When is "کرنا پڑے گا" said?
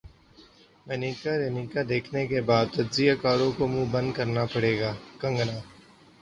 4.15-4.91